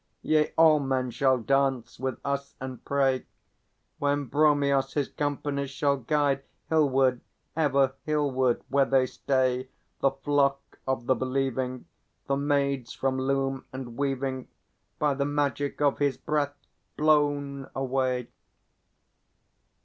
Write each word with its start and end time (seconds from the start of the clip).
Yea, 0.23 0.51
all 0.57 0.79
men 0.79 1.11
shall 1.11 1.37
dance 1.37 1.99
with 1.99 2.17
us 2.25 2.55
and 2.59 2.83
pray, 2.83 3.27
When 3.99 4.25
Bromios 4.25 4.93
his 4.93 5.07
companies 5.09 5.69
shall 5.69 5.97
guide 5.97 6.41
Hillward, 6.71 7.21
ever 7.55 7.93
hillward, 8.07 8.63
where 8.67 8.85
they 8.85 9.05
stay, 9.05 9.69
The 9.99 10.09
flock 10.09 10.79
of 10.87 11.05
the 11.05 11.13
Believing, 11.13 11.85
The 12.25 12.35
maids 12.37 12.93
from 12.93 13.19
loom 13.19 13.65
and 13.71 13.95
weaving 13.95 14.47
By 14.97 15.13
the 15.13 15.25
magic 15.25 15.79
of 15.81 15.99
his 15.99 16.17
breath 16.17 16.55
borne 16.97 17.69
away. 17.75 18.31